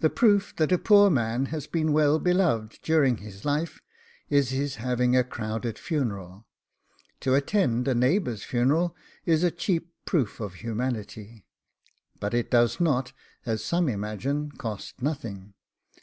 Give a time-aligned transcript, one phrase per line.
[0.00, 3.78] The proof that a poor man has been well beloved during his life
[4.30, 6.46] is his having a crowded funeral.
[7.20, 8.96] To attend a neighbour's funeral
[9.26, 11.44] is a cheap proof of humanity,
[12.18, 13.12] but it does not,
[13.44, 15.52] as some imagine, cost nothing.